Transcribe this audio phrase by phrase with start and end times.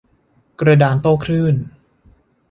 [0.59, 1.55] กระดานโต้คลื่น